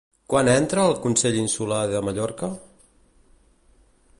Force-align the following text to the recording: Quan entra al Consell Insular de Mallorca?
Quan 0.33 0.47
entra 0.53 0.85
al 0.91 0.95
Consell 1.03 1.37
Insular 1.41 1.81
de 1.91 2.01
Mallorca? 2.07 2.49